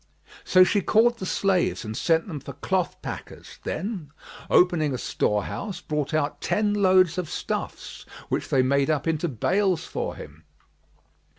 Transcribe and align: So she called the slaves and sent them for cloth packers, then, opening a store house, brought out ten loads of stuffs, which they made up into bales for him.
So 0.43 0.63
she 0.63 0.81
called 0.81 1.19
the 1.19 1.27
slaves 1.27 1.85
and 1.85 1.95
sent 1.95 2.27
them 2.27 2.39
for 2.39 2.53
cloth 2.53 2.99
packers, 3.03 3.59
then, 3.63 4.09
opening 4.49 4.95
a 4.95 4.97
store 4.97 5.43
house, 5.43 5.79
brought 5.79 6.11
out 6.11 6.41
ten 6.41 6.73
loads 6.73 7.19
of 7.19 7.29
stuffs, 7.29 8.07
which 8.27 8.49
they 8.49 8.63
made 8.63 8.89
up 8.89 9.05
into 9.07 9.27
bales 9.27 9.85
for 9.85 10.15
him. 10.15 10.43